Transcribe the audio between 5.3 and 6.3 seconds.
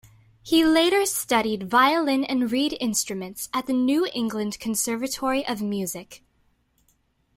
of Music.